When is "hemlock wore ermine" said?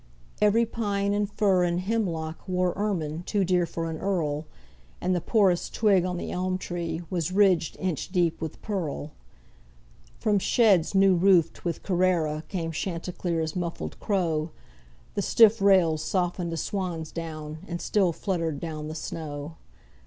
1.79-3.21